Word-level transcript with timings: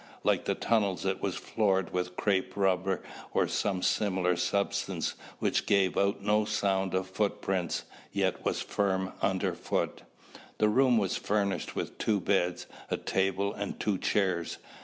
Like 0.23 0.45
the 0.45 0.55
tunnels 0.55 1.05
it 1.05 1.21
was 1.21 1.35
floored 1.35 1.93
with 1.93 2.15
crepe 2.15 2.57
rubber 2.57 3.03
or 3.35 3.47
some 3.47 3.83
similar 3.83 4.35
substance 4.35 5.13
which 5.37 5.67
gave 5.67 5.95
out 5.95 6.23
no 6.23 6.43
sound 6.43 6.95
of 6.95 7.07
footsteps, 7.07 7.83
yet 8.11 8.43
was 8.43 8.63
firm 8.63 9.13
underfoot. 9.21 10.01
The 10.57 10.69
room 10.69 10.97
was 10.97 11.17
furnished 11.17 11.75
with 11.75 11.99
two 11.99 12.19
beds, 12.19 12.65
a 12.89 12.97
table 12.97 13.53
and 13.53 13.79
two 13.79 13.99
chairs. 13.99 14.57